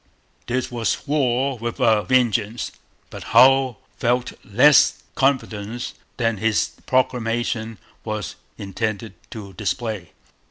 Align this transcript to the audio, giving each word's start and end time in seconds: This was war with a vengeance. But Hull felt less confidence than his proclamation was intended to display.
This 0.47 0.71
was 0.71 1.05
war 1.05 1.59
with 1.59 1.79
a 1.79 2.01
vengeance. 2.01 2.71
But 3.11 3.21
Hull 3.37 3.81
felt 3.99 4.33
less 4.43 5.03
confidence 5.13 5.93
than 6.17 6.37
his 6.37 6.71
proclamation 6.87 7.77
was 8.03 8.35
intended 8.57 9.13
to 9.29 9.53
display. 9.53 10.09